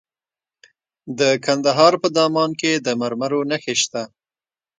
د 1.19 1.21
کندهار 1.45 1.93
په 2.03 2.07
دامان 2.17 2.51
کې 2.61 2.71
د 2.85 2.87
مرمرو 3.01 3.41
نښې 3.49 3.75
شته. 3.81 4.03